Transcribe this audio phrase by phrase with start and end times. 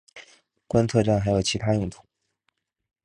[0.67, 2.03] 观测站还有其它用途。